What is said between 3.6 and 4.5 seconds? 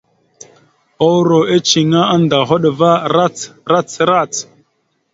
rac rac.